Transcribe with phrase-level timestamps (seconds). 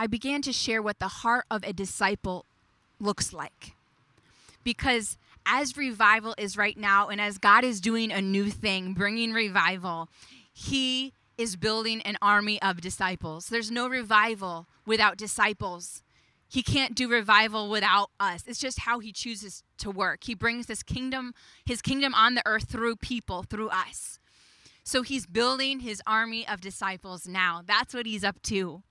[0.00, 2.46] I began to share what the heart of a disciple
[2.98, 3.74] looks like.
[4.64, 9.34] Because as revival is right now, and as God is doing a new thing, bringing
[9.34, 10.08] revival,
[10.54, 13.48] He is building an army of disciples.
[13.50, 16.02] There's no revival without disciples.
[16.48, 18.44] He can't do revival without us.
[18.46, 20.24] It's just how he chooses to work.
[20.24, 21.34] He brings his kingdom,
[21.66, 24.18] his kingdom on the earth through people, through us.
[24.82, 27.60] So he's building his army of disciples now.
[27.64, 28.82] That's what he's up to.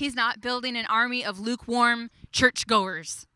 [0.00, 3.26] He's not building an army of lukewarm churchgoers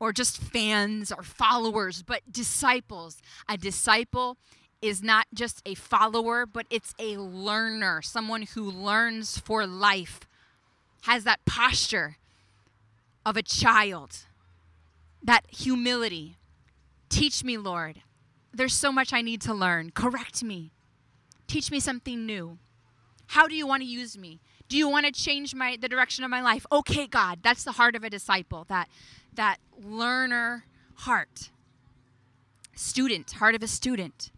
[0.00, 3.20] or just fans or followers, but disciples.
[3.46, 4.38] A disciple
[4.80, 10.20] is not just a follower, but it's a learner, someone who learns for life,
[11.02, 12.16] has that posture
[13.26, 14.20] of a child,
[15.22, 16.38] that humility.
[17.10, 18.00] Teach me, Lord.
[18.50, 19.90] There's so much I need to learn.
[19.90, 20.72] Correct me.
[21.46, 22.56] Teach me something new.
[23.26, 24.40] How do you want to use me?
[24.70, 26.64] Do you want to change my the direction of my life?
[26.70, 27.40] Okay, God.
[27.42, 28.64] That's the heart of a disciple.
[28.68, 28.88] That
[29.34, 31.50] that learner heart.
[32.76, 34.30] Student, heart of a student.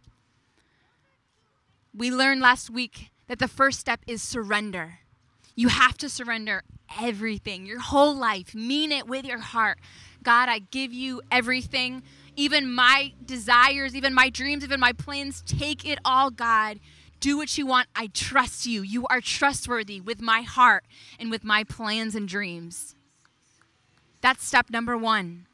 [1.95, 5.01] We learned last week that the first step is surrender.
[5.55, 6.63] You have to surrender
[6.99, 8.55] everything, your whole life.
[8.55, 9.79] Mean it with your heart.
[10.23, 12.03] God, I give you everything,
[12.37, 15.43] even my desires, even my dreams, even my plans.
[15.47, 16.81] Take it all, God.
[17.23, 17.87] Do what you want.
[17.95, 18.83] I trust you.
[18.83, 20.85] You are trustworthy with my heart
[21.19, 22.95] and with my plans and dreams.
[24.21, 25.47] That's step number one.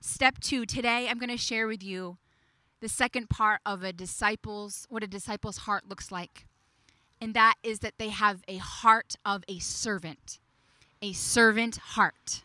[0.00, 2.18] Step two, today I'm going to share with you
[2.80, 6.44] the second part of a disciple's, what a disciple's heart looks like
[7.22, 10.40] and that is that they have a heart of a servant,
[11.00, 12.42] a servant heart.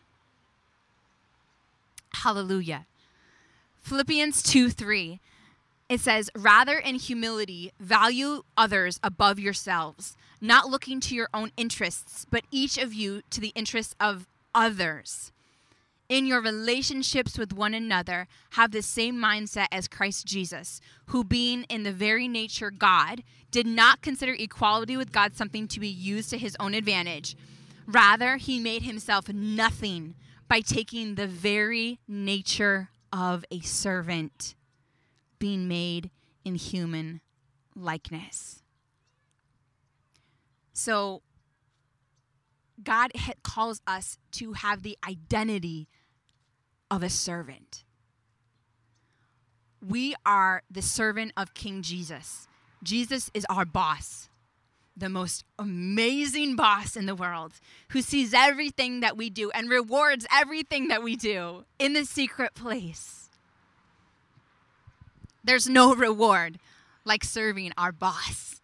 [2.14, 2.86] Hallelujah.
[3.82, 5.18] Philippians 2 3,
[5.88, 12.26] it says, Rather in humility, value others above yourselves, not looking to your own interests,
[12.30, 15.32] but each of you to the interests of others
[16.08, 21.64] in your relationships with one another, have the same mindset as Christ Jesus, who, being
[21.64, 26.30] in the very nature God, did not consider equality with God something to be used
[26.30, 27.36] to his own advantage.
[27.86, 30.14] Rather, he made himself nothing
[30.48, 34.54] by taking the very nature of a servant,
[35.38, 36.10] being made
[36.44, 37.20] in human
[37.74, 38.62] likeness.
[40.72, 41.22] So,
[42.82, 43.10] God
[43.42, 45.88] calls us to have the identity
[46.90, 47.84] of a servant.
[49.86, 52.48] We are the servant of King Jesus.
[52.82, 54.28] Jesus is our boss,
[54.96, 57.54] the most amazing boss in the world,
[57.90, 62.54] who sees everything that we do and rewards everything that we do in the secret
[62.54, 63.27] place.
[65.48, 66.58] There's no reward
[67.06, 68.60] like serving our boss.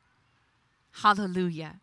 [1.03, 1.81] Hallelujah.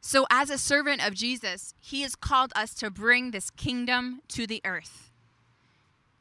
[0.00, 4.48] So, as a servant of Jesus, he has called us to bring this kingdom to
[4.48, 5.12] the earth.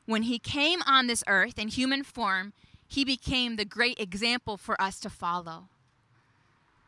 [0.06, 2.54] When he came on this earth in human form,
[2.88, 5.70] he became the great example for us to follow.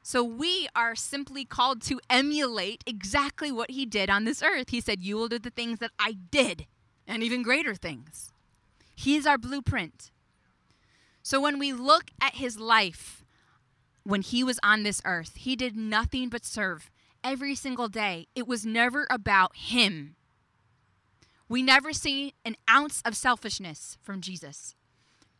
[0.03, 4.69] So, we are simply called to emulate exactly what he did on this earth.
[4.69, 6.67] He said, You will do the things that I did,
[7.07, 8.30] and even greater things.
[9.01, 10.12] He is our blueprint.
[11.23, 13.25] So, when we look at his life,
[14.03, 16.91] when he was on this earth, he did nothing but serve
[17.23, 18.28] every single day.
[18.35, 20.16] It was never about him.
[21.50, 24.75] We never see an ounce of selfishness from Jesus.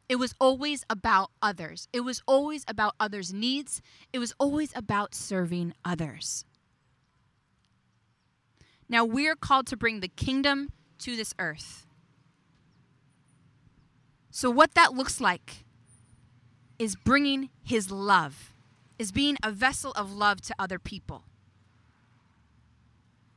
[0.10, 1.88] It was always about others.
[1.94, 3.84] It was always about others' needs.
[4.12, 6.46] It was always about serving others.
[8.90, 11.86] Now we're called to bring the kingdom to this earth.
[14.32, 15.66] So, what that looks like
[16.80, 18.54] is bringing his love
[18.98, 21.24] is being a vessel of love to other people.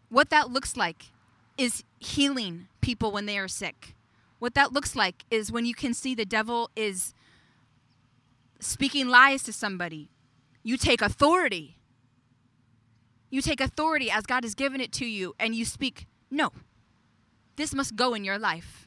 [0.08, 1.06] What that looks like
[1.58, 3.94] is healing people when they are sick.
[4.38, 7.12] What that looks like is when you can see the devil is
[8.60, 10.10] speaking lies to somebody.
[10.62, 11.76] You take authority.
[13.30, 16.52] You take authority as God has given it to you, and you speak, No,
[17.56, 18.86] this must go in your life.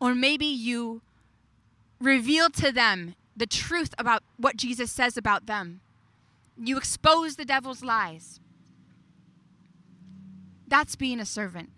[0.00, 1.02] Or maybe you
[2.00, 5.80] reveal to them the truth about what Jesus says about them.
[6.56, 8.40] You expose the devil's lies.
[10.66, 11.70] That's being a servant.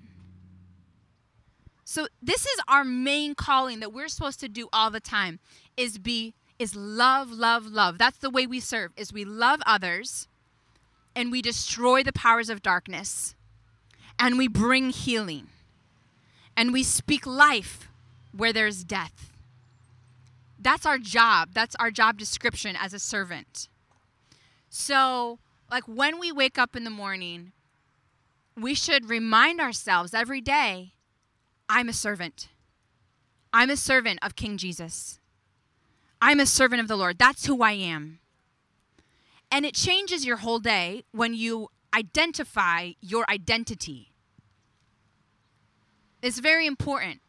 [1.85, 5.41] So this is our main calling that we're supposed to do all the time
[5.77, 7.99] is be is love love love.
[7.99, 8.93] That's the way we serve.
[8.97, 10.29] Is we love others
[11.15, 13.35] and we destroy the powers of darkness
[14.19, 15.49] and we bring healing
[16.57, 17.89] and we speak life
[18.37, 19.31] where there's death.
[20.59, 21.51] That's our job.
[21.53, 23.69] That's our job description as a servant.
[24.71, 25.39] So,
[25.71, 27.53] like when we wake up in the morning,
[28.57, 30.93] we should remind ourselves every day
[31.69, 32.49] I'm a servant.
[33.53, 35.19] I'm a servant of King Jesus.
[36.21, 37.19] I'm a servant of the Lord.
[37.19, 38.21] That's who I am.
[39.51, 44.13] And it changes your whole day when you identify your identity.
[46.23, 47.21] It's very important.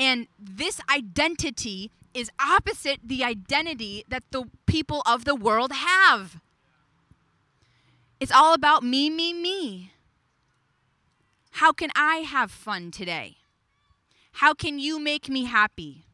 [0.00, 6.40] And this identity is opposite the identity that the people of the world have.
[8.18, 9.92] It's all about me, me, me.
[11.50, 13.36] How can I have fun today?
[14.32, 16.06] How can you make me happy?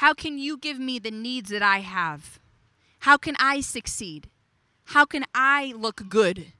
[0.00, 2.38] How can you give me the needs that I have?
[3.00, 4.30] How can I succeed?
[4.86, 6.52] How can I look good?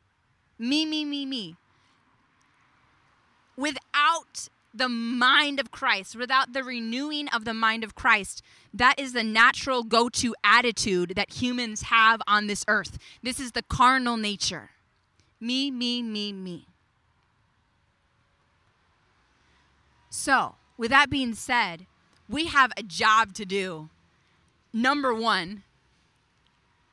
[0.58, 1.56] Me, me, me, me.
[3.56, 8.42] Without the mind of Christ, without the renewing of the mind of Christ,
[8.72, 12.98] that is the natural go to attitude that humans have on this earth.
[13.22, 14.70] This is the carnal nature.
[15.40, 16.66] Me, me, me, me.
[20.10, 21.86] So, with that being said,
[22.28, 23.88] we have a job to do.
[24.72, 25.62] Number one,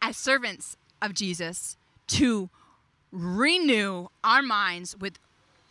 [0.01, 1.77] as servants of Jesus,
[2.07, 2.49] to
[3.11, 5.17] renew our minds with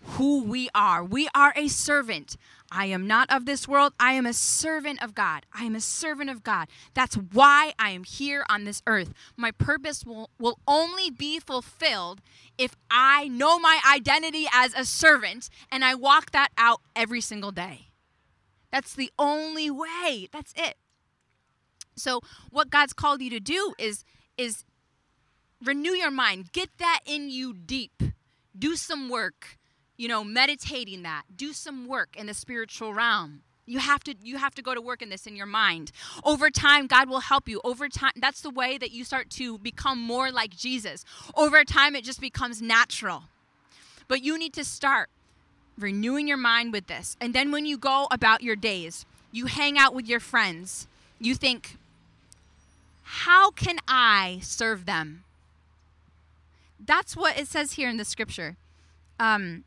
[0.05, 1.05] who we are.
[1.05, 2.37] We are a servant.
[2.71, 3.93] I am not of this world.
[4.01, 5.47] I am a servant of God.
[5.55, 6.69] I am a servant of God.
[6.93, 9.13] That's why I am here on this earth.
[9.37, 12.21] My purpose will, will only be fulfilled
[12.59, 17.53] if I know my identity as a servant and I walk that out every single
[17.53, 17.89] day.
[18.73, 20.29] That's the only way.
[20.33, 20.77] That's it.
[21.97, 22.21] So
[22.51, 24.05] what God's called you to do is
[24.37, 24.65] is
[25.65, 26.51] renew your mind.
[26.53, 28.03] Get that in you deep.
[28.59, 29.59] Do some work
[29.97, 31.25] you know, meditating that.
[31.37, 33.43] Do some work in the spiritual realm.
[33.67, 35.91] You have to you have to go to work in this in your mind.
[36.23, 37.61] Over time God will help you.
[37.65, 41.05] Over time that's the way that you start to become more like Jesus.
[41.35, 43.25] Over time it just becomes natural.
[44.07, 45.09] But you need to start
[45.79, 47.17] renewing your mind with this.
[47.21, 50.87] And then when you go about your days, you hang out with your friends.
[51.19, 51.79] You think
[53.03, 55.25] how can I serve them?
[56.85, 58.57] That's what it says here in the scripture.
[59.19, 59.65] Um,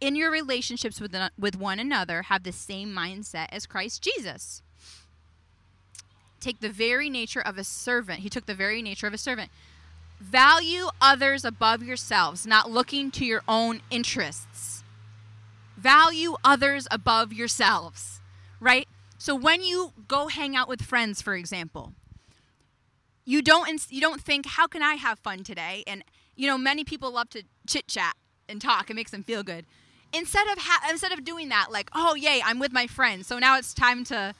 [0.00, 4.62] in your relationships with, with one another, have the same mindset as Christ Jesus.
[6.40, 8.20] Take the very nature of a servant.
[8.20, 9.50] He took the very nature of a servant.
[10.20, 14.84] Value others above yourselves, not looking to your own interests.
[15.76, 18.20] Value others above yourselves,
[18.60, 18.86] right?
[19.18, 21.94] So when you go hang out with friends, for example,
[23.24, 25.82] you don't you don't think how can I have fun today?
[25.86, 26.04] And
[26.36, 28.16] you know, many people love to chit chat
[28.48, 28.90] and talk.
[28.90, 29.64] It makes them feel good
[30.14, 33.26] instead of ha- instead of doing that like oh yay i'm with my friends.
[33.26, 34.34] So now it's time to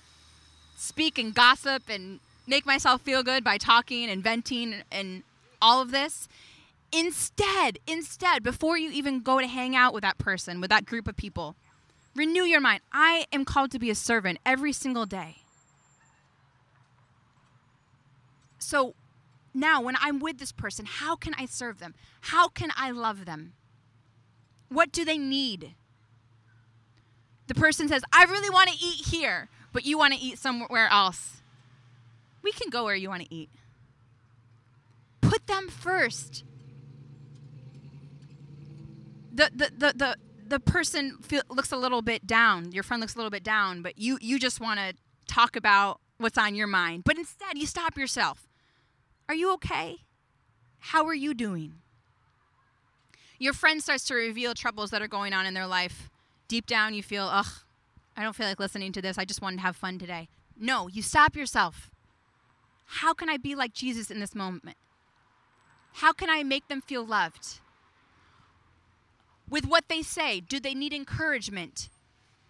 [0.77, 5.23] speak and gossip and make myself feel good by talking and venting and
[5.61, 6.29] all of this.
[6.93, 11.09] Instead instead before you even go to hang out with that person with that group
[11.09, 11.57] of people
[12.15, 12.81] renew your mind.
[12.93, 15.39] I am called to be a servant every single day.
[18.59, 18.95] So
[19.57, 21.95] now when i'm with this person how can i serve them?
[22.21, 23.53] How can i love them
[24.69, 25.75] what do they need?
[27.47, 30.89] The person says, I really want to eat here, but you want to eat somewhere
[30.91, 31.43] else.
[32.43, 33.51] We can go where you want to eat.
[35.21, 36.45] Put them first.
[39.33, 40.17] The, the, the, the,
[40.47, 42.73] the person feel, looks a little bit down.
[42.73, 44.95] Your friend looks a little bit down, but you, you just want to
[45.27, 47.05] talk about what's on your mind.
[47.05, 48.47] But instead, you stop yourself.
[49.29, 49.99] Are you okay?
[50.79, 51.75] How are you doing?
[53.45, 56.09] Your friend starts to reveal troubles that are going on in their life.
[56.49, 57.47] Deep down, you feel, ugh,
[58.17, 59.19] I don't feel like listening to this.
[59.19, 60.29] I just wanted to have fun today.
[60.59, 61.91] No, you stop yourself.
[62.87, 64.79] How can I be like Jesus in this moment?
[65.95, 67.61] How can I make them feel loved?
[69.49, 71.91] With what they say, do they need encouragement?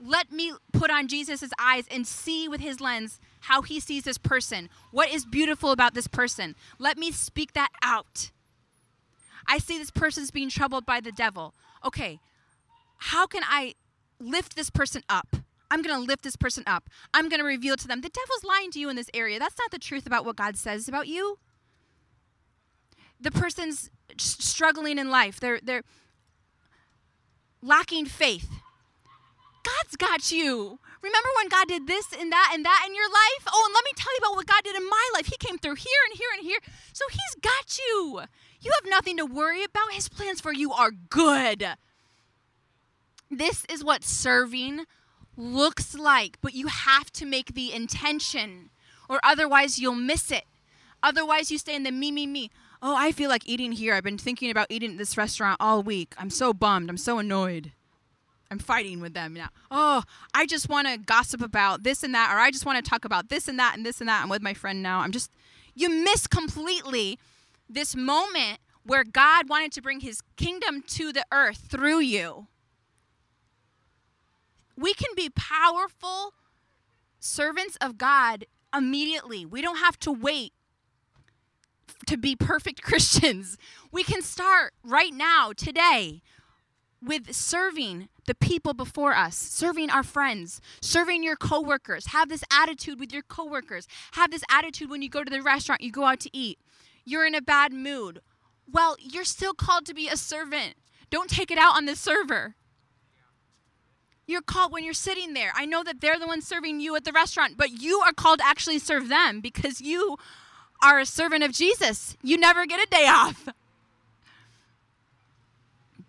[0.00, 4.18] Let me put on Jesus' eyes and see with his lens how he sees this
[4.18, 4.68] person.
[4.92, 6.54] What is beautiful about this person?
[6.78, 8.30] Let me speak that out.
[9.48, 11.54] I see this person's being troubled by the devil.
[11.84, 12.20] Okay,
[12.98, 13.74] how can I
[14.18, 15.36] lift this person up?
[15.70, 16.88] I'm going to lift this person up.
[17.12, 19.38] I'm going to reveal to them the devil's lying to you in this area.
[19.38, 21.38] That's not the truth about what God says about you.
[23.20, 25.40] The person's struggling in life.
[25.40, 25.84] They're they're
[27.62, 28.48] lacking faith.
[29.64, 30.78] God's got you.
[31.00, 33.48] Remember when God did this and that and that in your life?
[33.48, 35.26] Oh, and let me tell you about what God did in my life.
[35.26, 36.58] He came through here and here and here.
[36.92, 38.22] So He's got you.
[38.64, 39.92] You have nothing to worry about.
[39.92, 41.66] His plans for you are good.
[43.30, 44.86] This is what serving
[45.36, 48.70] looks like, but you have to make the intention,
[49.08, 50.44] or otherwise you'll miss it.
[51.02, 52.50] Otherwise, you stay in the me, me, me.
[52.80, 53.94] Oh, I feel like eating here.
[53.94, 56.14] I've been thinking about eating at this restaurant all week.
[56.16, 56.88] I'm so bummed.
[56.88, 57.72] I'm so annoyed.
[58.50, 59.48] I'm fighting with them now.
[59.70, 62.88] Oh, I just want to gossip about this and that, or I just want to
[62.88, 64.22] talk about this and that and this and that.
[64.22, 65.00] I'm with my friend now.
[65.00, 65.30] I'm just,
[65.74, 67.18] you miss completely
[67.68, 72.48] this moment where God wanted to bring his kingdom to the earth through you.
[74.76, 76.34] We can be powerful
[77.18, 78.44] servants of God
[78.76, 79.46] immediately.
[79.46, 80.52] We don't have to wait
[82.06, 83.56] to be perfect Christians.
[83.90, 86.22] We can start right now, today,
[87.00, 92.06] with serving the people before us, serving our friends, serving your coworkers.
[92.08, 93.86] Have this attitude with your coworkers.
[94.12, 96.58] Have this attitude when you go to the restaurant, you go out to eat.
[97.04, 98.20] You're in a bad mood.
[98.70, 100.74] Well, you're still called to be a servant.
[101.10, 102.54] Don't take it out on the server.
[104.26, 105.52] You're called when you're sitting there.
[105.54, 108.38] I know that they're the ones serving you at the restaurant, but you are called
[108.38, 110.16] to actually serve them because you
[110.82, 112.16] are a servant of Jesus.
[112.22, 113.48] You never get a day off.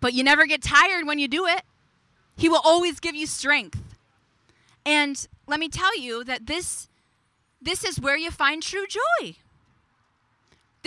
[0.00, 1.62] But you never get tired when you do it.
[2.36, 3.82] He will always give you strength.
[4.84, 6.88] And let me tell you that this
[7.60, 9.36] this is where you find true joy.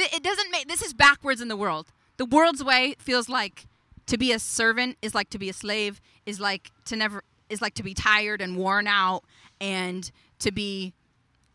[0.01, 1.88] It doesn't make this is backwards in the world.
[2.18, 3.68] The world's way feels like
[4.08, 7.62] to be a servant is like to be a slave, is like to never is
[7.62, 9.24] like to be tired and worn out
[9.60, 10.94] and to be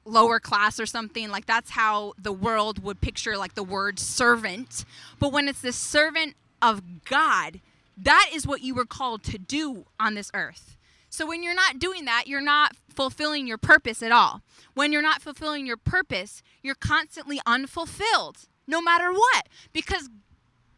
[0.05, 1.31] lower class or something.
[1.31, 4.85] Like that's how the world would picture like the word servant.
[5.19, 6.35] But when it's the servant
[6.65, 7.61] of god
[7.97, 10.77] that is what you were called to do on this earth
[11.15, 14.43] so when you're not doing that you're not fulfilling your purpose at all
[14.75, 20.09] when you're not fulfilling your purpose you're constantly unfulfilled no matter what because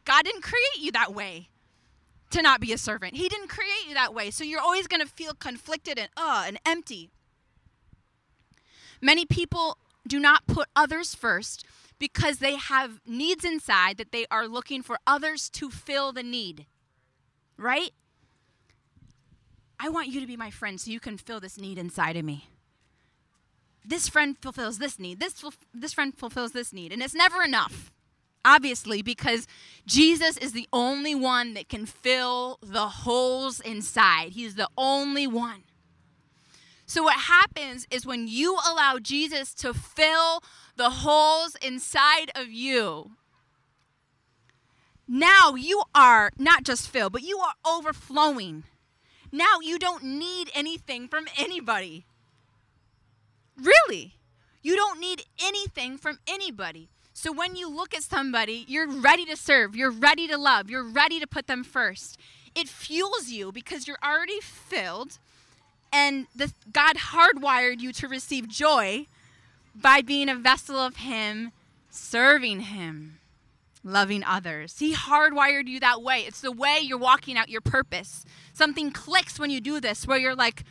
[0.05, 1.49] god didn't create you that way
[2.31, 3.17] to not be a servant.
[3.17, 4.31] He didn't create you that way.
[4.31, 7.11] So you're always going to feel conflicted and uh and empty.
[9.01, 11.65] Many people do not put others first
[11.99, 16.67] because they have needs inside that they are looking for others to fill the need.
[17.57, 17.91] Right?
[19.79, 22.25] I want you to be my friend so you can fill this need inside of
[22.25, 22.49] me.
[23.85, 25.21] This friend fulfills this need.
[25.21, 27.93] This this friend fulfills this need, and it's never enough
[28.47, 29.47] obviously, because
[29.87, 34.31] Jesus is the only one that can fill the holes inside.
[34.31, 35.65] He's the only one.
[36.87, 40.43] So, what happens is when you allow Jesus to fill
[40.77, 43.11] the holes inside of you,
[45.09, 48.63] now you are not just filled, but you are overflowing.
[49.37, 52.07] Now you don't need anything from anybody.
[53.61, 54.15] Really.
[54.63, 56.89] You don't need anything from anybody.
[57.13, 60.89] So when you look at somebody, you're ready to serve, you're ready to love, you're
[60.89, 62.19] ready to put them first.
[62.55, 65.19] It fuels you because you're already filled,
[65.93, 69.07] and the, God hardwired you to receive joy
[69.75, 71.53] by being a vessel of Him,
[71.91, 73.19] serving Him,
[73.87, 74.79] loving others.
[74.79, 76.25] He hardwired you that way.
[76.27, 78.25] It's the way you're walking out your purpose.
[78.53, 80.65] Something clicks when you do this, where you're like,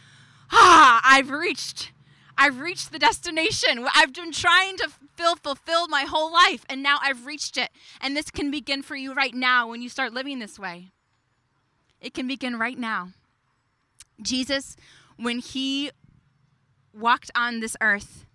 [0.51, 1.91] ah, I've reached.
[2.37, 3.87] I've reached the destination.
[3.95, 7.69] I've been trying to feel fulfilled my whole life, and now I've reached it.
[8.01, 10.91] And this can begin for you right now when you start living this way.
[12.01, 13.09] It can begin right now.
[14.21, 14.75] Jesus,
[15.17, 15.91] when he
[16.93, 18.25] walked on this earth,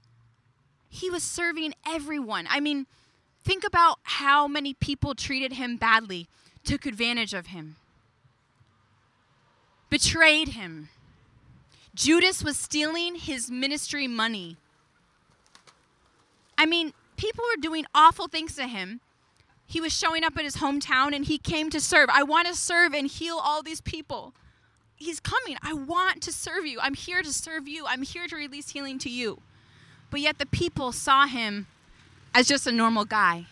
[0.88, 2.46] he was serving everyone.
[2.48, 2.86] I mean,
[3.44, 6.28] think about how many people treated him badly,
[6.64, 7.76] took advantage of him,
[9.88, 10.88] betrayed him.
[11.94, 14.56] Judas was stealing his ministry money.
[16.56, 19.00] I mean, people were doing awful things to him.
[19.66, 22.08] He was showing up at his hometown and he came to serve.
[22.12, 24.34] I want to serve and heal all these people.
[24.96, 25.56] He's coming.
[25.62, 26.78] I want to serve you.
[26.80, 27.86] I'm here to serve you.
[27.86, 29.40] I'm here to release healing to you.
[30.10, 31.66] But yet the people saw him
[32.34, 33.46] as just a normal guy,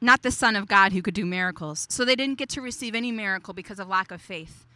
[0.00, 1.86] not the Son of God who could do miracles.
[1.88, 4.66] So they didn't get to receive any miracle because of lack of faith.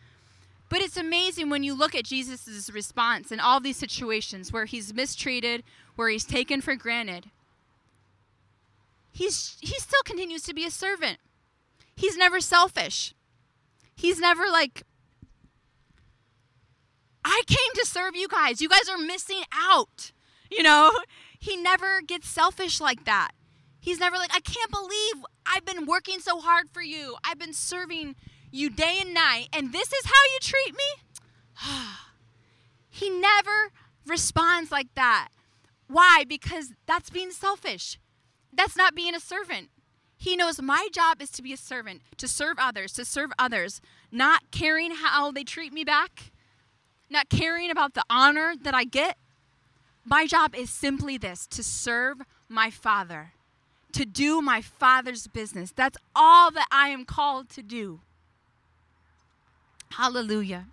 [0.69, 4.93] But it's amazing when you look at Jesus' response in all these situations where he's
[4.93, 5.63] mistreated,
[5.95, 7.27] where he's taken for granted.
[9.13, 11.19] He's, he still continues to be a servant.
[11.95, 13.15] He's never selfish.
[13.95, 14.83] He's never like,
[17.25, 18.61] I came to serve you guys.
[18.61, 20.13] You guys are missing out.
[20.51, 20.93] You know,
[21.47, 23.31] he never gets selfish like that.
[23.79, 27.15] He's never like, I can't believe I've been working so hard for you.
[27.23, 28.17] I've been serving
[28.50, 31.71] you day and night, and this is how you treat me?
[32.88, 33.71] he never
[34.05, 35.29] responds like that.
[35.87, 36.25] Why?
[36.26, 38.00] Because that's being selfish.
[38.53, 39.71] That's not being a servant.
[40.17, 43.81] He knows my job is to be a servant, to serve others, to serve others,
[44.11, 46.33] not caring how they treat me back,
[47.09, 49.17] not caring about the honor that I get.
[50.09, 53.33] My job is simply this to serve my Father,
[53.93, 55.73] to do my Father's business.
[55.73, 57.99] That's all that I am called to do.
[59.91, 60.67] Hallelujah.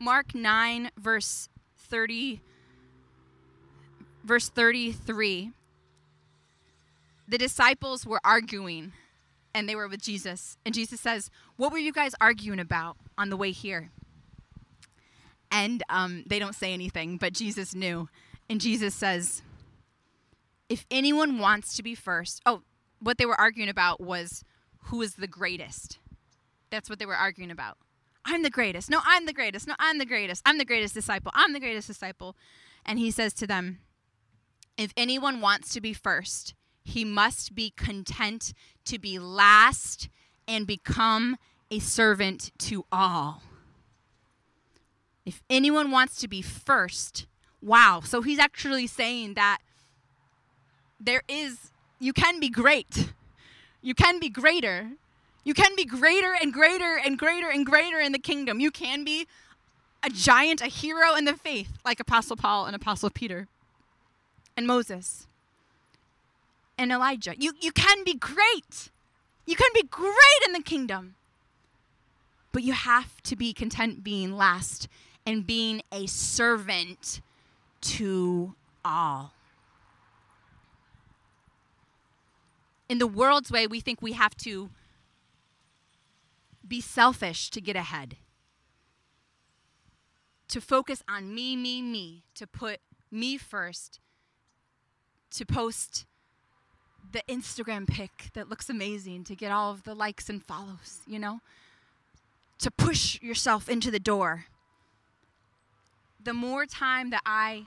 [0.00, 2.40] Mark 9, verse 30,
[4.24, 5.52] verse 33.
[7.28, 8.92] The disciples were arguing
[9.54, 10.56] and they were with Jesus.
[10.64, 13.90] And Jesus says, What were you guys arguing about on the way here?
[15.54, 18.08] And um, they don't say anything, but Jesus knew.
[18.50, 19.40] And Jesus says,
[20.68, 22.62] If anyone wants to be first, oh,
[22.98, 24.42] what they were arguing about was
[24.86, 26.00] who is the greatest.
[26.70, 27.78] That's what they were arguing about.
[28.24, 28.90] I'm the greatest.
[28.90, 29.68] No, I'm the greatest.
[29.68, 30.42] No, I'm the greatest.
[30.44, 31.30] I'm the greatest disciple.
[31.36, 32.34] I'm the greatest disciple.
[32.84, 33.78] And he says to them,
[34.76, 38.54] If anyone wants to be first, he must be content
[38.86, 40.08] to be last
[40.48, 41.36] and become
[41.70, 43.40] a servant to all.
[45.26, 47.26] If anyone wants to be first,
[47.62, 48.00] wow.
[48.04, 49.58] So he's actually saying that
[51.00, 53.12] there is, you can be great.
[53.80, 54.90] You can be greater.
[55.44, 58.60] You can be greater and greater and greater and greater in the kingdom.
[58.60, 59.26] You can be
[60.02, 63.48] a giant, a hero in the faith, like Apostle Paul and Apostle Peter
[64.56, 65.26] and Moses
[66.76, 67.34] and Elijah.
[67.38, 68.90] You, you can be great.
[69.46, 71.14] You can be great in the kingdom.
[72.52, 74.88] But you have to be content being last
[75.26, 77.20] and being a servant
[77.80, 78.54] to
[78.84, 79.32] all.
[82.88, 84.70] In the world's way, we think we have to
[86.66, 88.16] be selfish to get ahead,
[90.48, 94.00] to focus on me, me, me, to put me first,
[95.30, 96.04] to post
[97.12, 101.18] the Instagram pic that looks amazing, to get all of the likes and follows, you
[101.18, 101.40] know?
[102.58, 104.46] To push yourself into the door.
[106.24, 107.66] The more time that I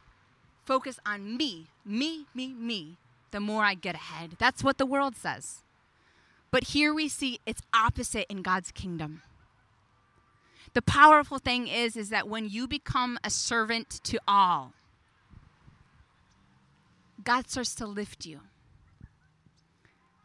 [0.65, 2.97] focus on me, me, me, me,
[3.31, 4.31] the more I get ahead.
[4.39, 5.63] That's what the world says.
[6.49, 9.21] But here we see it's opposite in God's kingdom.
[10.73, 14.73] The powerful thing is is that when you become a servant to all,
[17.23, 18.41] God starts to lift you.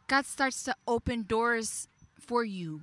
[0.07, 1.87] God starts to open doors
[2.19, 2.81] for you.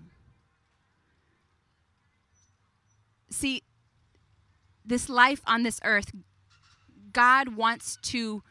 [3.30, 3.62] See,
[4.90, 6.12] this life on this earth,
[7.12, 8.42] God wants to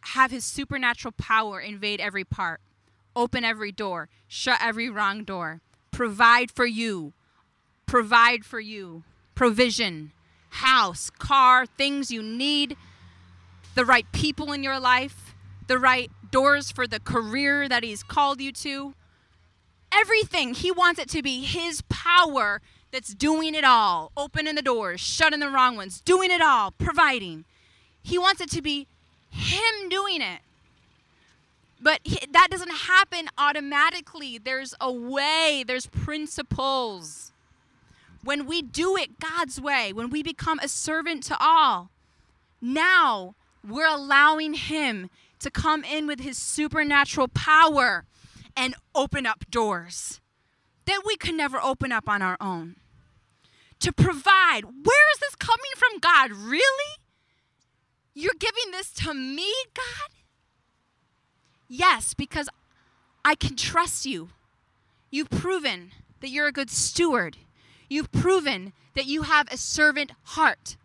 [0.00, 2.60] have his supernatural power invade every part,
[3.14, 7.12] open every door, shut every wrong door, provide for you,
[7.86, 9.04] provide for you,
[9.34, 10.12] provision,
[10.48, 12.76] house, car, things you need,
[13.74, 15.34] the right people in your life,
[15.66, 18.94] the right doors for the career that He's called you to.
[19.92, 20.54] Everything.
[20.54, 25.40] He wants it to be His power that's doing it all, opening the doors, shutting
[25.40, 27.44] the wrong ones, doing it all, providing.
[28.02, 28.86] He wants it to be
[29.30, 30.40] Him doing it.
[31.82, 32.00] But
[32.32, 34.38] that doesn't happen automatically.
[34.38, 37.32] There's a way, there's principles.
[38.22, 41.90] When we do it God's way, when we become a servant to all,
[42.60, 43.34] now
[43.66, 45.08] we're allowing Him
[45.40, 48.04] to come in with his supernatural power
[48.56, 50.20] and open up doors
[50.90, 52.76] that we could never open up on our own.
[53.80, 54.62] To provide.
[54.64, 56.32] Where is this coming from, God?
[56.32, 56.96] Really?
[58.12, 60.10] You're giving this to me, God?
[61.68, 62.48] Yes, because
[63.24, 64.30] I can trust you.
[65.10, 67.36] You've proven that you're a good steward.
[67.88, 70.76] You've proven that you have a servant heart.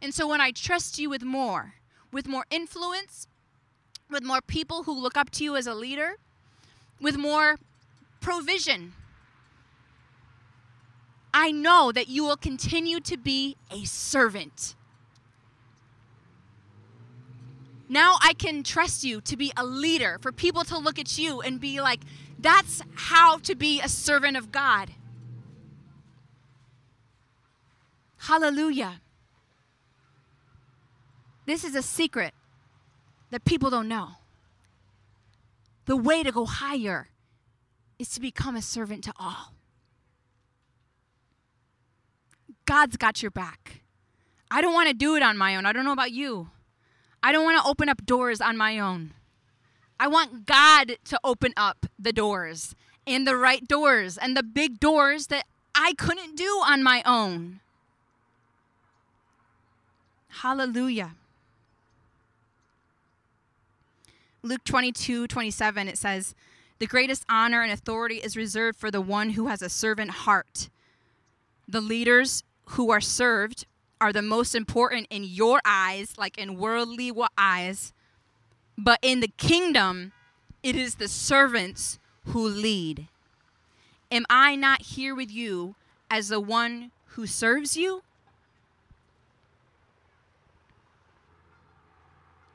[0.00, 1.74] And so when I trust you with more,
[2.12, 3.26] with more influence,
[4.08, 6.16] with more people who look up to you as a leader,
[7.00, 7.58] with more
[8.20, 8.94] provision.
[11.32, 14.74] I know that you will continue to be a servant.
[17.88, 21.40] Now I can trust you to be a leader, for people to look at you
[21.40, 22.00] and be like,
[22.38, 24.90] that's how to be a servant of God.
[28.18, 29.00] Hallelujah.
[31.46, 32.34] This is a secret
[33.30, 34.08] that people don't know.
[35.86, 37.08] The way to go higher
[37.98, 39.54] is to become a servant to all.
[42.68, 43.80] God's got your back.
[44.50, 45.64] I don't want to do it on my own.
[45.64, 46.50] I don't know about you.
[47.22, 49.14] I don't want to open up doors on my own.
[49.98, 52.76] I want God to open up the doors
[53.06, 57.60] and the right doors and the big doors that I couldn't do on my own.
[60.28, 61.12] Hallelujah.
[64.42, 66.34] Luke 22, 27, it says,
[66.80, 70.68] The greatest honor and authority is reserved for the one who has a servant heart.
[71.66, 73.66] The leaders who are served
[74.00, 77.92] are the most important in your eyes, like in worldly eyes,
[78.76, 80.12] But in the kingdom,
[80.62, 83.08] it is the servants who lead.
[84.12, 85.74] Am I not here with you
[86.10, 88.02] as the one who serves you?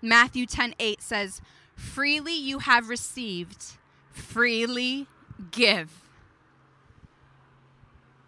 [0.01, 1.41] Matthew 10 8 says,
[1.75, 3.73] Freely you have received,
[4.11, 5.07] freely
[5.51, 6.02] give.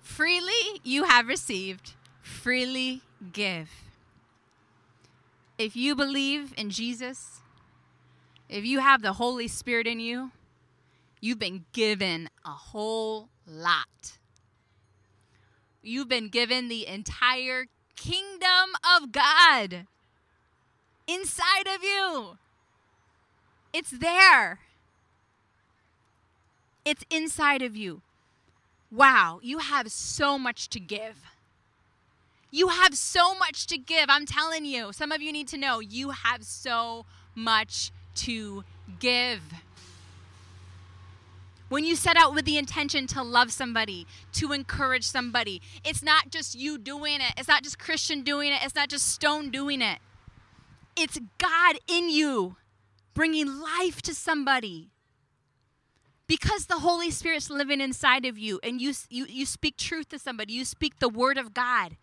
[0.05, 3.01] Freely you have received, freely
[3.33, 3.69] give.
[5.57, 7.41] If you believe in Jesus,
[8.47, 10.31] if you have the Holy Spirit in you,
[11.19, 14.19] you've been given a whole lot.
[15.81, 17.65] You've been given the entire
[17.97, 19.87] kingdom of God
[21.07, 22.37] inside of you.
[23.73, 24.59] It's there.
[26.85, 28.03] It's inside of you.
[28.91, 31.23] Wow, you have so much to give.
[32.51, 34.05] You have so much to give.
[34.09, 34.93] I'm telling you.
[34.93, 38.63] Some of you need to know you have so much to
[38.99, 39.41] give.
[41.67, 46.29] When you set out with the intention to love somebody, to encourage somebody, it's not
[46.29, 47.33] just you doing it.
[47.37, 48.59] It's not just Christian doing it.
[48.63, 49.97] It's not just Stone doing it.
[50.95, 52.55] It's God in you
[53.13, 54.91] bringing life to somebody.
[56.27, 60.19] Because the Holy Spirit's living inside of you and you, you, you speak truth to
[60.19, 61.97] somebody, you speak the word of God,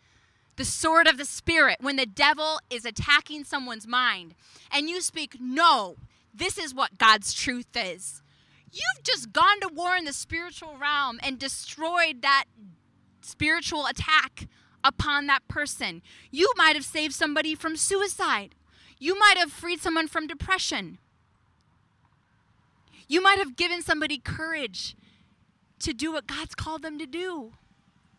[0.56, 1.78] the sword of the Spirit.
[1.80, 4.34] When the devil is attacking someone's mind
[4.70, 5.96] and you speak, no,
[6.32, 8.22] this is what God's truth is.
[8.70, 12.44] You've just gone to war in the spiritual realm and destroyed that
[13.20, 14.48] spiritual attack
[14.84, 16.00] upon that person.
[16.30, 18.54] You might have saved somebody from suicide.
[18.98, 20.98] You might have freed someone from depression.
[23.12, 24.96] You might have given somebody courage
[25.80, 27.52] to do what God's called them to do.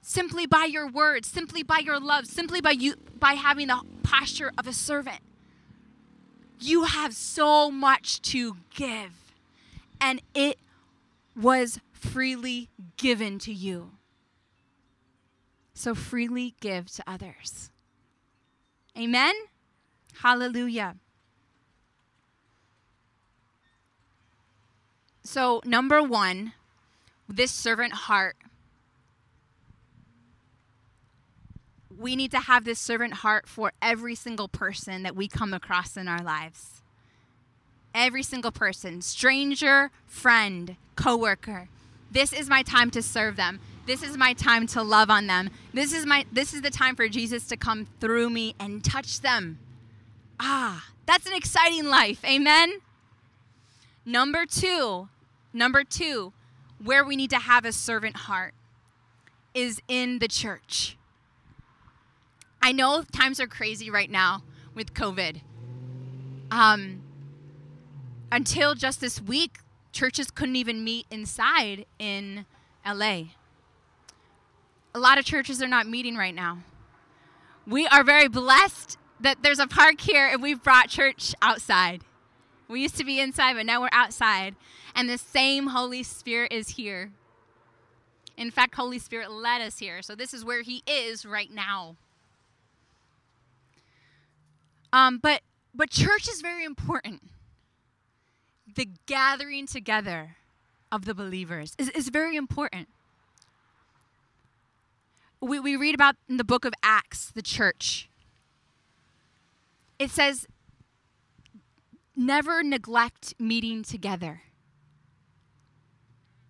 [0.03, 4.51] Simply by your words, simply by your love, simply by you by having the posture
[4.55, 5.21] of a servant.
[6.59, 9.33] You have so much to give.
[9.99, 10.59] And it
[11.35, 13.93] was freely given to you.
[15.73, 17.71] So freely give to others.
[18.95, 19.33] Amen.
[20.21, 20.97] Hallelujah.
[25.23, 26.53] So, number one,
[27.29, 28.35] this servant heart.
[31.97, 35.95] We need to have this servant heart for every single person that we come across
[35.95, 36.81] in our lives.
[37.95, 41.69] Every single person, stranger, friend, coworker.
[42.11, 43.59] This is my time to serve them.
[43.85, 45.49] This is my time to love on them.
[45.73, 49.21] This is my this is the time for Jesus to come through me and touch
[49.21, 49.59] them.
[50.39, 52.23] Ah, that's an exciting life.
[52.25, 52.81] Amen.
[54.05, 55.07] Number 2,
[55.53, 56.33] Number two,
[56.83, 58.55] where we need to have a servant heart
[59.53, 60.97] is in the church.
[62.59, 64.41] I know times are crazy right now
[64.73, 65.41] with COVID.
[66.49, 67.03] Um,
[68.31, 69.59] until just this week,
[69.91, 72.47] churches couldn't even meet inside in
[72.83, 73.25] LA.
[74.95, 76.63] A lot of churches are not meeting right now.
[77.67, 82.01] We are very blessed that there's a park here and we've brought church outside.
[82.67, 84.55] We used to be inside, but now we're outside.
[84.95, 87.11] And the same Holy Spirit is here.
[88.37, 90.01] In fact, Holy Spirit led us here.
[90.01, 91.97] So this is where He is right now.
[94.91, 95.41] Um, but
[95.73, 97.23] but church is very important.
[98.75, 100.37] The gathering together
[100.91, 102.87] of the believers is, is very important.
[105.41, 108.07] We, we read about in the book of Acts, the church.
[109.99, 110.47] It says,
[112.15, 114.41] never neglect meeting together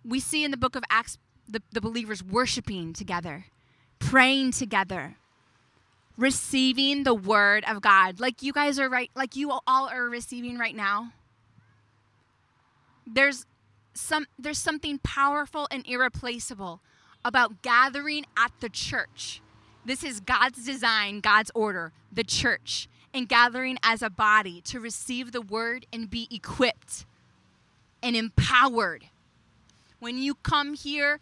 [0.04, 3.46] we see in the book of Acts the, the believers worshiping together,
[3.98, 5.16] praying together,
[6.16, 8.20] receiving the word of God.
[8.20, 11.12] Like you guys are right, like you all are receiving right now.
[13.06, 13.46] There's
[13.94, 16.80] some there's something powerful and irreplaceable
[17.24, 19.40] about gathering at the church.
[19.84, 25.32] This is God's design, God's order, the church, and gathering as a body to receive
[25.32, 27.06] the word and be equipped
[28.02, 29.04] and empowered
[30.04, 31.18] when you come here,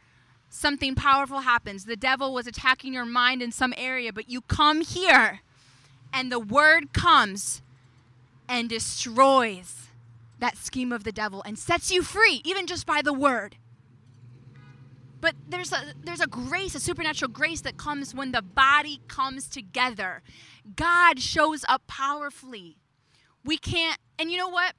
[0.50, 1.84] something powerful happens.
[1.84, 5.40] The devil was attacking your mind in some area, but you come here
[6.12, 7.62] and the word comes
[8.48, 9.86] and destroys
[10.40, 13.54] that scheme of the devil and sets you free, even just by the word.
[15.22, 19.48] But there's a, there's a grace, a supernatural grace that comes when the body comes
[19.48, 20.22] together.
[20.76, 22.76] God shows up powerfully.
[23.42, 24.74] We can't, and you know what?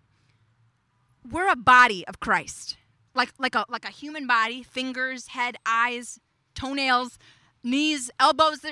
[1.27, 2.77] We're a body of Christ
[3.15, 6.19] like like a like a human body, fingers, head, eyes,
[6.55, 7.17] toenails,
[7.63, 8.65] knees, elbows,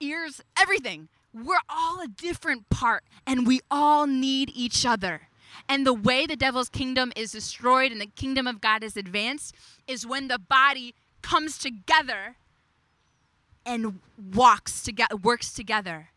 [0.00, 1.08] ears, everything.
[1.32, 5.28] We're all a different part and we all need each other.
[5.68, 9.54] And the way the devil's kingdom is destroyed and the kingdom of God is advanced
[9.86, 12.36] is when the body comes together
[13.64, 14.00] and
[14.34, 16.08] walks together, works together,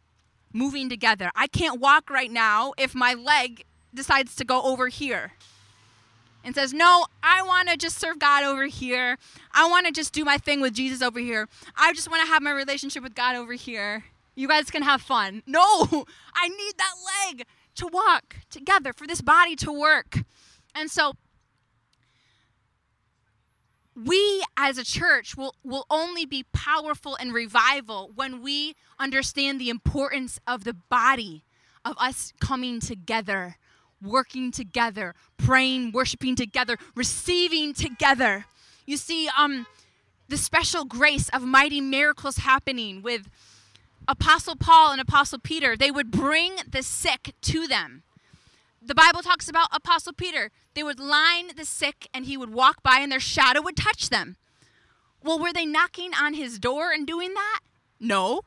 [0.52, 1.32] moving together.
[1.36, 5.34] I can't walk right now if my leg decides to go over here
[6.44, 9.18] and says, No, I want to just serve God over here.
[9.54, 11.48] I want to just do my thing with Jesus over here.
[11.76, 14.06] I just want to have my relationship with God over here.
[14.36, 15.44] You guys can have fun.
[15.48, 16.94] No, I need that
[17.28, 20.24] leg to walk together, for this body to work.
[20.74, 21.14] And so,
[23.96, 29.70] we as a church will, will only be powerful in revival when we understand the
[29.70, 31.46] importance of the body,
[31.86, 33.56] of us coming together,
[34.02, 38.46] working together, praying, worshiping together, receiving together.
[38.86, 39.66] You see, um,
[40.28, 43.30] the special grace of mighty miracles happening with
[44.08, 45.76] Apostle Paul and Apostle Peter.
[45.76, 48.04] They would bring the sick to them
[48.86, 50.52] the Bible talks about Apostle Peter.
[50.76, 54.10] They would line the sick and he would walk by and their shadow would touch
[54.10, 54.36] them.
[55.24, 57.62] Well, were they knocking on his door and doing that?
[58.00, 58.42] No.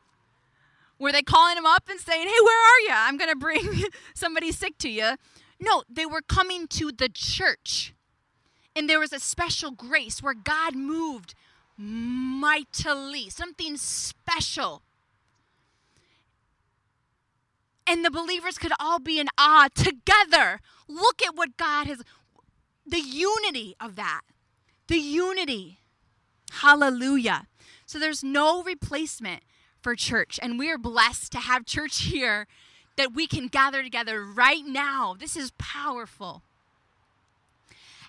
[0.97, 2.93] Were they calling him up and saying, hey, where are you?
[2.93, 5.15] I'm going to bring somebody sick to you.
[5.59, 7.93] No, they were coming to the church.
[8.75, 11.35] And there was a special grace where God moved
[11.77, 14.83] mightily, something special
[17.89, 20.61] and the believers could all be in awe together.
[20.87, 22.03] Look at what God has,
[22.85, 24.21] the unity of that.
[24.87, 25.79] The unity.
[26.51, 27.47] Hallelujah.
[27.87, 29.41] So there's no replacement
[29.81, 30.39] for church.
[30.41, 32.45] And we are blessed to have church here
[32.95, 35.15] that we can gather together right now.
[35.19, 36.43] This is powerful.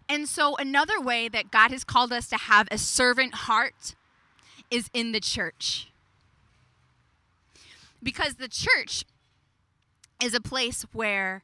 [0.08, 3.94] And so, another way that God has called us to have a servant heart
[4.68, 5.92] is in the church.
[8.02, 9.04] Because the church
[10.22, 11.42] is a place where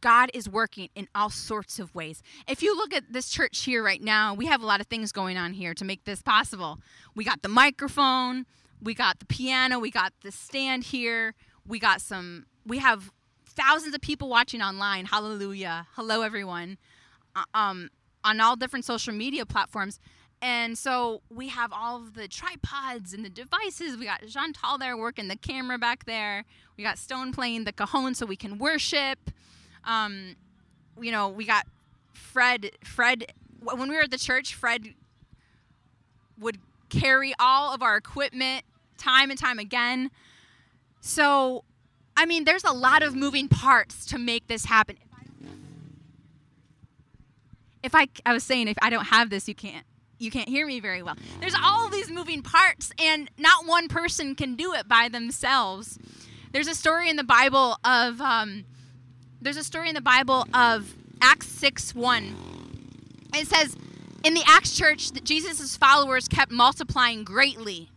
[0.00, 2.22] God is working in all sorts of ways.
[2.48, 5.12] If you look at this church here right now, we have a lot of things
[5.12, 6.78] going on here to make this possible.
[7.14, 8.46] We got the microphone,
[8.82, 11.34] we got the piano, we got the stand here,
[11.66, 13.12] we got some, we have
[13.46, 15.06] thousands of people watching online.
[15.06, 15.86] Hallelujah.
[15.94, 16.78] Hello, everyone.
[17.36, 17.90] Uh, um,
[18.24, 20.00] on all different social media platforms.
[20.42, 23.96] And so we have all of the tripods and the devices.
[23.96, 26.44] We got Chantal there working the camera back there.
[26.76, 29.30] We got Stone playing the cajon so we can worship.
[29.84, 30.34] Um,
[31.00, 31.68] you know, we got
[32.12, 32.72] Fred.
[32.82, 34.94] Fred, when we were at the church, Fred
[36.40, 38.64] would carry all of our equipment
[38.98, 40.10] time and time again.
[41.00, 41.62] So,
[42.16, 44.96] I mean, there's a lot of moving parts to make this happen.
[47.84, 49.86] If I, I was saying, if I don't have this, you can't
[50.22, 51.16] you can't hear me very well.
[51.40, 55.98] There's all these moving parts, and not one person can do it by themselves.
[56.52, 58.64] There's a story in the Bible of um,
[59.40, 62.36] there's a story in the Bible of Acts 6 1.
[63.34, 63.76] It says,
[64.22, 67.90] in the Acts church, that Jesus' followers kept multiplying greatly.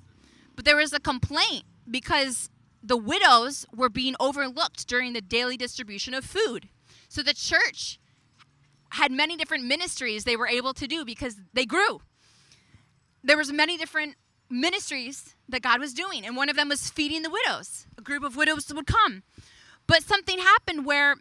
[0.55, 2.49] But there was a complaint because
[2.81, 6.69] the widows were being overlooked during the daily distribution of food.
[7.09, 7.99] So the church
[8.91, 12.01] had many different ministries they were able to do because they grew
[13.25, 14.15] there was many different
[14.49, 17.87] ministries that God was doing, and one of them was feeding the widows.
[17.97, 19.23] A group of widows would come.
[19.87, 21.15] But something happened where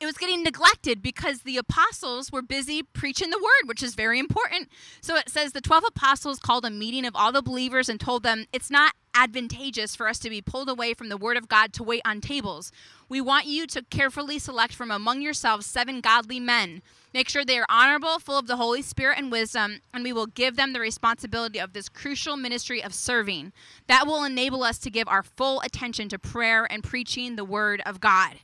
[0.00, 4.18] it was getting neglected because the apostles were busy preaching the word, which is very
[4.18, 4.68] important.
[5.02, 8.22] So it says the 12 apostles called a meeting of all the believers and told
[8.22, 11.74] them it's not advantageous for us to be pulled away from the word of God
[11.74, 12.72] to wait on tables.
[13.08, 16.80] We want you to carefully select from among yourselves seven godly men
[17.12, 20.26] Make sure they are honorable, full of the Holy Spirit and wisdom, and we will
[20.26, 23.52] give them the responsibility of this crucial ministry of serving.
[23.88, 27.82] That will enable us to give our full attention to prayer and preaching the word
[27.84, 28.36] of God.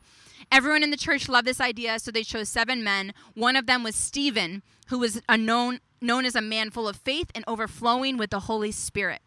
[0.50, 3.14] Everyone in the church loved this idea, so they chose seven men.
[3.34, 6.96] One of them was Stephen, who was a known, known as a man full of
[6.96, 9.20] faith and overflowing with the Holy Spirit.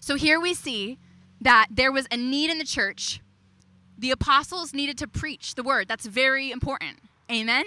[0.00, 0.98] So here we see
[1.40, 3.20] that there was a need in the church.
[3.98, 5.88] The apostles needed to preach the word.
[5.88, 6.98] That's very important.
[7.30, 7.64] Amen?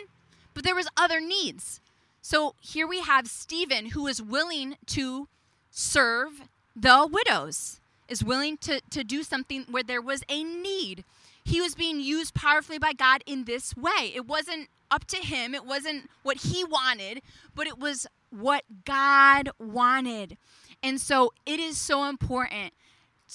[0.53, 1.81] But there was other needs.
[2.21, 5.27] So here we have Stephen who is willing to
[5.69, 6.43] serve
[6.75, 11.03] the widows, is willing to, to do something where there was a need.
[11.43, 14.11] He was being used powerfully by God in this way.
[14.13, 17.21] It wasn't up to him, it wasn't what he wanted,
[17.55, 20.37] but it was what God wanted.
[20.83, 22.73] And so it is so important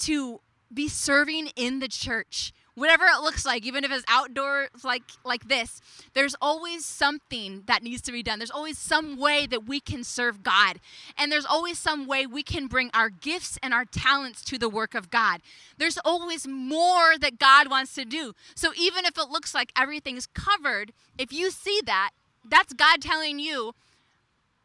[0.01, 0.41] to
[0.73, 5.47] be serving in the church whatever it looks like, even if it's outdoors like like
[5.47, 5.81] this,
[6.13, 8.37] there's always something that needs to be done.
[8.37, 10.79] There's always some way that we can serve God.
[11.17, 14.69] And there's always some way we can bring our gifts and our talents to the
[14.69, 15.41] work of God.
[15.79, 18.33] There's always more that God wants to do.
[18.53, 22.11] So even if it looks like everything's covered, if you see that,
[22.47, 23.73] that's God telling you,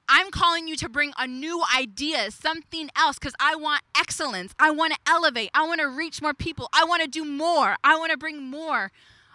[0.09, 4.55] I'm calling you to bring a new idea, something else, because I want excellence.
[4.59, 5.51] I want to elevate.
[5.55, 6.69] I want to reach more people.
[6.73, 7.77] I want to do more.
[7.83, 8.91] I want to bring more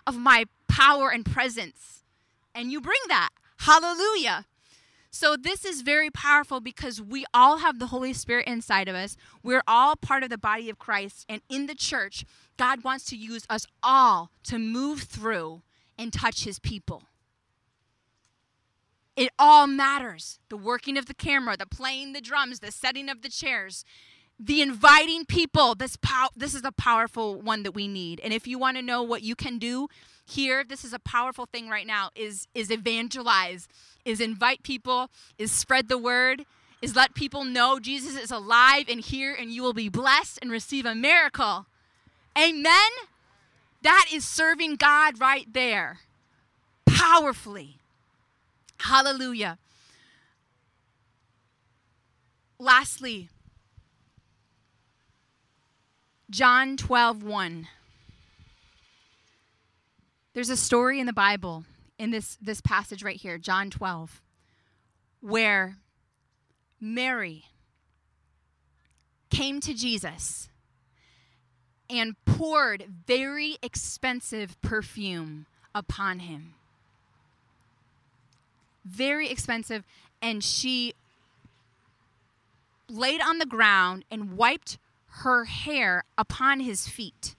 [0.05, 2.03] of my power and presence.
[2.53, 3.29] And you bring that.
[3.59, 4.45] Hallelujah.
[5.09, 9.17] So, this is very powerful because we all have the Holy Spirit inside of us.
[9.41, 11.25] We're all part of the body of Christ.
[11.27, 12.23] And in the church,
[12.57, 15.63] God wants to use us all to move through
[15.97, 17.06] and touch his people.
[19.17, 20.39] It all matters.
[20.49, 23.83] The working of the camera, the playing the drums, the setting of the chairs,
[24.39, 25.73] the inviting people.
[25.73, 28.21] This pow- this is a powerful one that we need.
[28.23, 29.87] And if you want to know what you can do
[30.23, 33.67] here, this is a powerful thing right now is is evangelize,
[34.05, 36.45] is invite people, is spread the word,
[36.79, 40.51] is let people know Jesus is alive and here and you will be blessed and
[40.51, 41.65] receive a miracle.
[42.37, 42.91] Amen.
[43.81, 46.01] That is serving God right there.
[46.85, 47.76] Powerfully.
[48.79, 49.57] Hallelujah.
[52.59, 53.29] Lastly,
[56.29, 57.67] John 12, 1.
[60.33, 61.65] There's a story in the Bible,
[61.97, 64.21] in this, this passage right here, John 12,
[65.21, 65.77] where
[66.79, 67.45] Mary
[69.29, 70.49] came to Jesus
[71.89, 76.53] and poured very expensive perfume upon him
[78.87, 79.83] very expensive,
[80.21, 80.93] and she
[82.89, 84.77] laid on the ground and wiped
[85.21, 87.35] her hair upon his feet.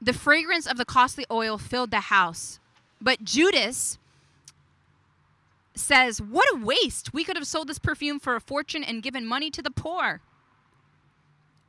[0.00, 2.60] The fragrance of the costly oil filled the house.
[3.00, 3.98] But Judas
[5.74, 7.12] says, What a waste!
[7.12, 10.20] We could have sold this perfume for a fortune and given money to the poor.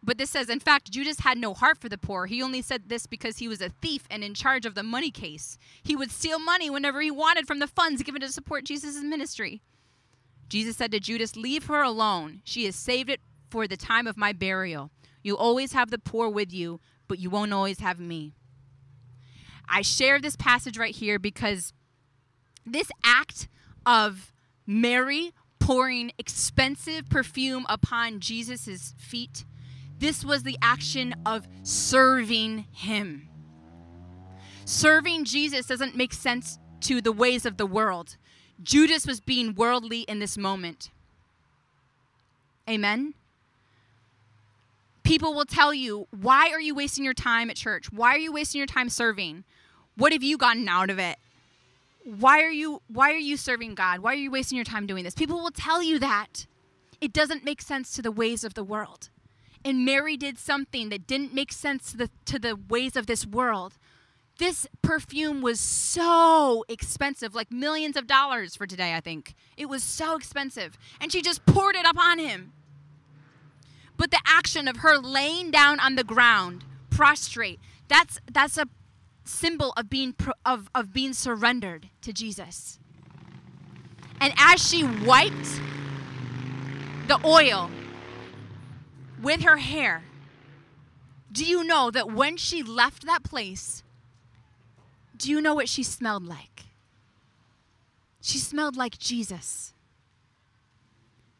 [0.02, 2.26] But this says, in fact, Judas had no heart for the poor.
[2.26, 5.12] He only said this because he was a thief and in charge of the money
[5.12, 5.58] case.
[5.84, 9.62] He would steal money whenever he wanted from the funds given to support Jesus' ministry.
[10.48, 12.42] Jesus said to Judas, Leave her alone.
[12.44, 14.90] She has saved it for the time of my burial.
[15.22, 18.34] You always have the poor with you, but you won't always have me.
[19.68, 21.74] I share this passage right here because
[22.66, 23.48] this act
[23.86, 24.34] of
[24.66, 29.46] Mary pouring expensive perfume upon Jesus' feet
[30.00, 33.28] this was the action of serving him.
[34.66, 38.18] Serving Jesus doesn't make sense to the ways of the world.
[38.64, 40.90] Judas was being worldly in this moment.
[42.70, 43.14] Amen.
[45.04, 47.92] People will tell you, why are you wasting your time at church?
[47.92, 49.44] Why are you wasting your time serving?
[49.96, 51.18] What have you gotten out of it?
[52.04, 54.00] Why are you why are you serving God?
[54.00, 55.14] Why are you wasting your time doing this?
[55.14, 56.46] People will tell you that.
[57.02, 59.10] It doesn't make sense to the ways of the world
[59.63, 63.26] and Mary did something that didn't make sense to the, to the ways of this
[63.26, 63.78] world.
[64.38, 69.36] This perfume was so expensive, like millions of dollars for today, I think.
[69.58, 70.78] It was so expensive.
[71.02, 72.54] And she just poured it upon him.
[73.98, 78.67] But the action of her laying down on the ground, prostrate, that's, that's a
[79.26, 82.80] symbol of being, of, of being surrendered to Jesus.
[84.22, 85.60] And as she wiped
[87.08, 87.69] the oil
[89.21, 90.03] with her hair.
[91.32, 93.84] Do you know that when she left that place,
[95.15, 96.63] do you know what she smelled like?
[98.21, 99.73] She smelled like Jesus.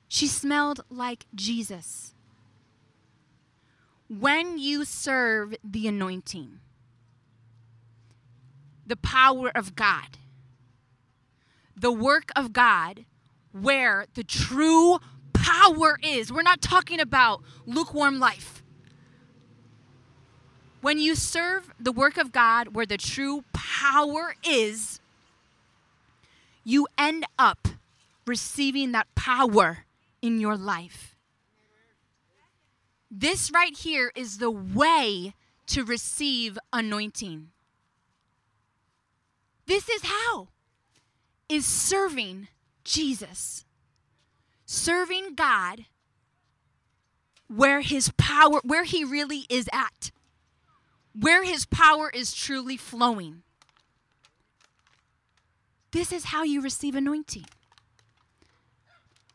[0.08, 2.14] She smelled like Jesus.
[4.08, 6.60] When you serve the anointing,
[8.86, 10.18] the power of God,
[11.76, 13.06] the work of God,
[13.52, 15.00] where the true
[15.50, 16.32] power is.
[16.32, 18.64] We're not talking about lukewarm life.
[20.82, 25.00] When you serve the work of God where the true power is,
[26.64, 27.68] you end up
[28.26, 29.86] receiving that power
[30.22, 31.16] in your life.
[33.12, 35.34] This right here is the way
[35.68, 37.50] to receive anointing.
[39.66, 40.50] This is how
[41.50, 42.48] is serving
[42.84, 43.66] Jesus
[44.70, 45.86] serving God
[47.48, 50.12] where his power, where he really is at,
[51.20, 53.42] where his power is truly flowing.
[55.92, 57.46] This is how you receive anointing.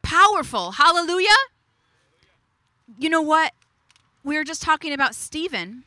[0.03, 0.73] Powerful.
[0.73, 1.29] Hallelujah.
[2.99, 3.53] You know what?
[4.25, 5.85] we were just talking about Stephen.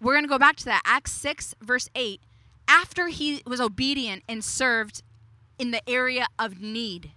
[0.00, 0.82] We're going to go back to that.
[0.84, 2.20] Acts 6, verse 8.
[2.68, 5.02] After he was obedient and served
[5.58, 7.12] in the area of need.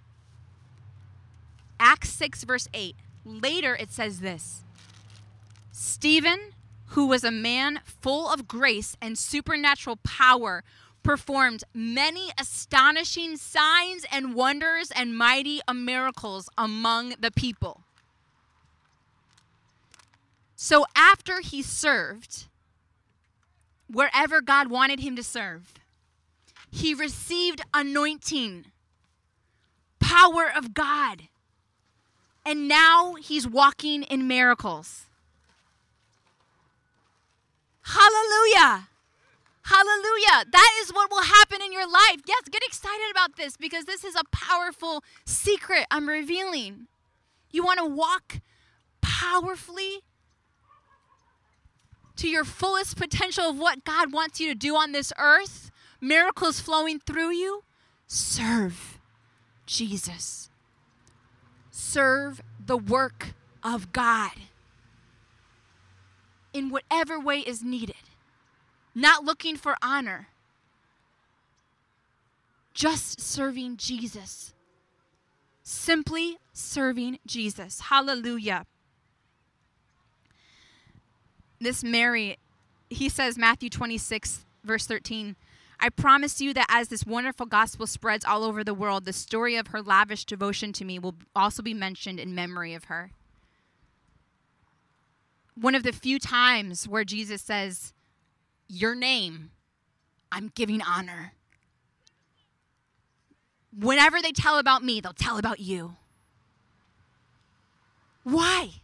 [1.80, 2.96] Acts 6, verse 8.
[3.26, 4.64] Later it says this
[5.72, 6.54] Stephen,
[6.88, 10.64] who was a man full of grace and supernatural power,
[11.04, 17.82] performed many astonishing signs and wonders and mighty miracles among the people.
[20.56, 22.48] So after he served,
[23.90, 25.74] wherever God wanted him to serve,
[26.70, 28.65] he received anointing,
[29.99, 31.24] power of God.
[32.45, 35.05] And now he's walking in miracles.
[37.82, 38.88] Hallelujah.
[39.63, 40.45] Hallelujah.
[40.49, 42.22] That is what will happen in your life.
[42.26, 46.88] Yes, get excited about this because this is a powerful secret I'm revealing.
[47.51, 48.39] You want to walk
[49.01, 50.03] powerfully
[52.15, 55.70] to your fullest potential of what God wants you to do on this earth,
[56.00, 57.64] miracles flowing through you,
[58.08, 59.00] serve
[59.66, 60.50] Jesus.
[61.72, 63.34] Serve the work
[63.64, 64.32] of God
[66.54, 67.95] in whatever way is needed,
[68.95, 70.30] not looking for honor,
[72.74, 74.54] just serving Jesus.
[75.64, 77.82] Simply serving Jesus.
[77.82, 78.66] Hallelujah
[81.60, 82.38] this Mary,
[82.89, 85.36] he says, Matthew 26, verse 13,
[85.80, 89.55] I promise you that as this wonderful gospel spreads all over the world, the story
[89.55, 93.11] of her lavish devotion to me will also be mentioned in memory of her.
[95.55, 97.93] One of the few times where Jesus says,
[98.67, 99.51] Your name,
[100.32, 101.34] I'm giving honor.
[103.78, 105.95] Whenever they tell about me, they'll tell about you.
[108.23, 108.82] Why?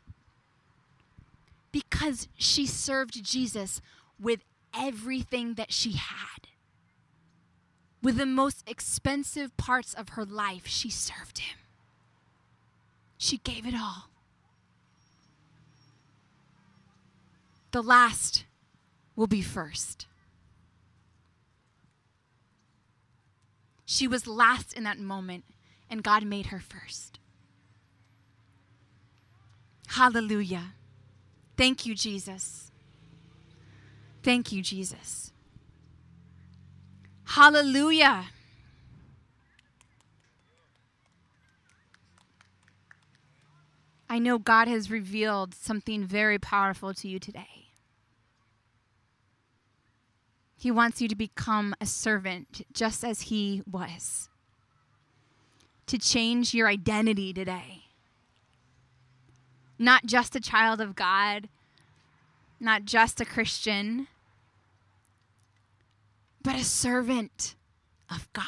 [1.73, 3.81] because she served Jesus
[4.17, 6.47] with everything that she had.
[8.03, 11.57] With the most expensive parts of her life, she served him.
[13.17, 14.09] She gave it all.
[17.71, 18.43] The last
[19.15, 20.05] will be first.
[23.85, 25.45] She was last in that moment,
[25.89, 27.19] and God made her first.
[29.87, 30.73] Hallelujah.
[31.55, 32.69] Thank you, Jesus.
[34.23, 35.32] Thank you, Jesus.
[37.25, 38.25] Hallelujah.
[44.09, 47.67] I know God has revealed something very powerful to you today.
[50.55, 54.29] He wants you to become a servant just as He was,
[55.87, 57.83] to change your identity today
[59.83, 61.49] not just a child of God,
[62.59, 64.07] not just a Christian,
[66.43, 67.55] but a servant
[68.11, 68.45] of God.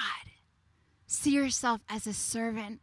[1.07, 2.81] See yourself as a servant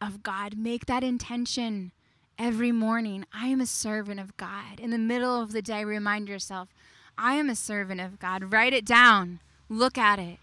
[0.00, 0.56] of God.
[0.56, 1.92] Make that intention
[2.38, 3.24] every morning.
[3.32, 4.78] I am a servant of God.
[4.78, 6.68] In the middle of the day, remind yourself,
[7.16, 8.52] I am a servant of God.
[8.52, 9.40] Write it down.
[9.68, 10.38] Look at it.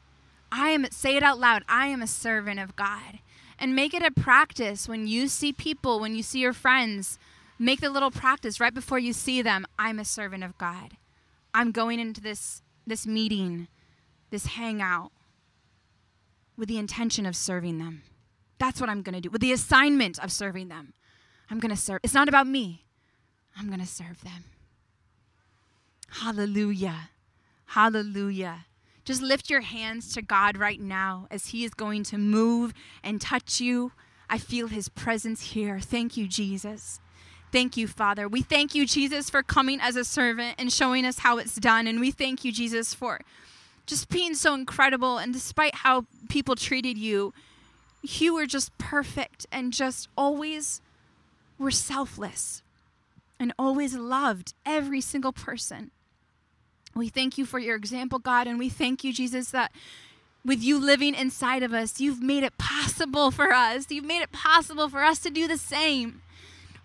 [0.51, 1.63] I am say it out loud.
[1.69, 3.19] I am a servant of God.
[3.59, 7.19] And make it a practice when you see people, when you see your friends,
[7.59, 9.67] make the little practice right before you see them.
[9.77, 10.97] I'm a servant of God.
[11.53, 13.67] I'm going into this, this meeting,
[14.31, 15.11] this hangout,
[16.57, 18.03] with the intention of serving them.
[18.57, 20.93] That's what I'm going to do, with the assignment of serving them.
[21.49, 21.99] I'm going to serve.
[22.03, 22.85] It's not about me,
[23.57, 24.45] I'm going to serve them.
[26.09, 27.09] Hallelujah.
[27.65, 28.65] Hallelujah.
[29.05, 32.73] Just lift your hands to God right now as He is going to move
[33.03, 33.93] and touch you.
[34.29, 35.79] I feel His presence here.
[35.79, 36.99] Thank you, Jesus.
[37.51, 38.27] Thank you, Father.
[38.27, 41.87] We thank you, Jesus, for coming as a servant and showing us how it's done.
[41.87, 43.19] And we thank you, Jesus, for
[43.91, 45.17] just being so incredible.
[45.17, 47.33] And despite how people treated you,
[48.01, 50.81] you were just perfect and just always
[51.59, 52.63] were selfless
[53.37, 55.91] and always loved every single person.
[56.95, 59.73] We thank you for your example, God, and we thank you, Jesus, that
[60.45, 63.91] with you living inside of us, you've made it possible for us.
[63.91, 66.21] You've made it possible for us to do the same.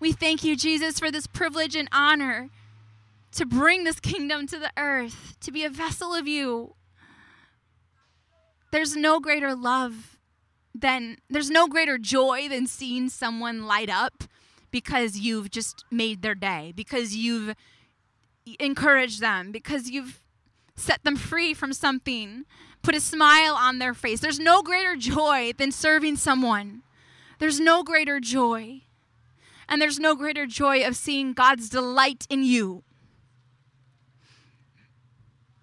[0.01, 2.49] We thank you, Jesus, for this privilege and honor
[3.31, 6.73] to bring this kingdom to the earth, to be a vessel of you.
[8.71, 10.17] There's no greater love
[10.73, 14.23] than, there's no greater joy than seeing someone light up
[14.71, 17.55] because you've just made their day, because you've
[18.59, 20.21] encouraged them, because you've
[20.75, 22.45] set them free from something,
[22.83, 24.19] put a smile on their face.
[24.19, 26.83] There's no greater joy than serving someone.
[27.39, 28.81] There's no greater joy.
[29.69, 32.83] And there's no greater joy of seeing God's delight in you.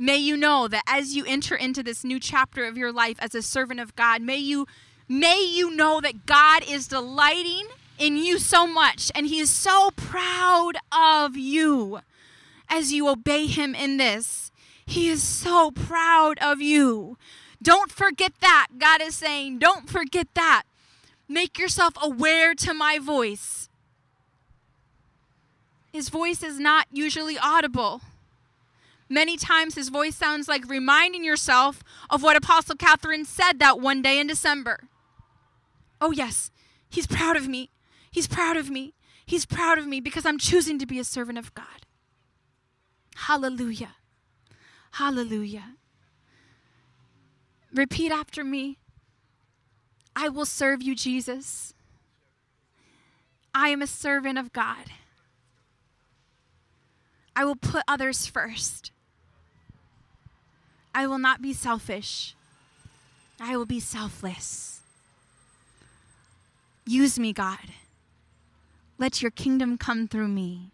[0.04, 3.34] May you know that as you enter into this new chapter of your life as
[3.34, 4.66] a servant of God, may you
[5.08, 9.92] may you know that God is delighting in you so much and he is so
[9.96, 12.00] proud of you
[12.68, 14.52] as you obey him in this.
[14.84, 17.16] He is so proud of you.
[17.62, 18.66] Don't forget that.
[18.76, 20.64] God is saying, don't forget that.
[21.30, 23.70] Make yourself aware to my voice.
[25.94, 28.02] His voice is not usually audible.
[29.08, 34.02] Many times his voice sounds like reminding yourself of what Apostle Catherine said that one
[34.02, 34.88] day in December.
[36.00, 36.50] Oh, yes,
[36.88, 37.70] he's proud of me.
[38.10, 38.94] He's proud of me.
[39.26, 41.86] He's proud of me because I'm choosing to be a servant of God.
[43.16, 43.96] Hallelujah.
[44.92, 45.76] Hallelujah.
[47.72, 48.78] Repeat after me
[50.16, 51.74] I will serve you, Jesus.
[53.52, 54.86] I am a servant of God.
[57.36, 58.92] I will put others first.
[60.94, 62.34] I will not be selfish.
[63.40, 64.80] I will be selfless.
[66.86, 67.72] Use me, God.
[68.98, 70.70] Let your kingdom come through me.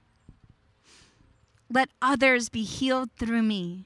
[1.72, 3.84] Let others be healed through me.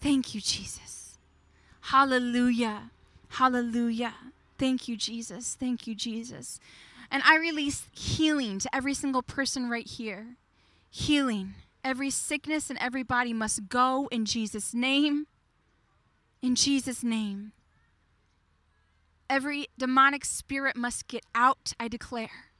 [0.00, 1.18] Thank you, Jesus.
[1.82, 2.90] Hallelujah.
[3.30, 4.14] Hallelujah.
[4.58, 5.56] Thank you, Jesus.
[5.58, 6.60] Thank you, Jesus.
[7.10, 10.36] And I release healing to every single person right here.
[10.90, 11.54] Healing.
[11.84, 15.26] Every sickness and every body must go in Jesus' name.
[16.42, 17.52] In Jesus' name.
[19.28, 22.50] Every demonic spirit must get out, I declare.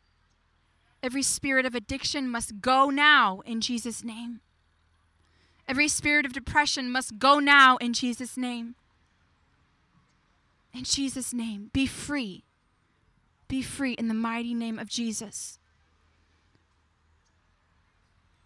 [1.03, 4.41] Every spirit of addiction must go now in Jesus' name.
[5.69, 8.75] Every spirit of depression must go now in Jesus' name.
[10.73, 12.45] In Jesus' name, be free.
[13.49, 15.59] Be free in the mighty name of Jesus.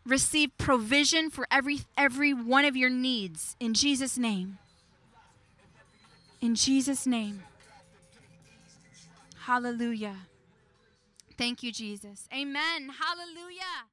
[0.06, 4.58] Receive provision for every every one of your needs in Jesus' name.
[6.40, 7.42] In Jesus' name.
[9.44, 10.16] Hallelujah.
[11.36, 12.28] Thank you, Jesus.
[12.32, 12.90] Amen.
[12.98, 13.88] Hallelujah.